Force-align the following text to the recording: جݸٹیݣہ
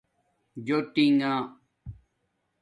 جݸٹیݣہ 0.65 1.33